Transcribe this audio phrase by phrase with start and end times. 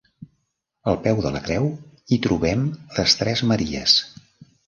[0.91, 1.67] Al peu de la creu
[2.15, 2.65] hi trobem
[3.01, 3.97] les tres Maries.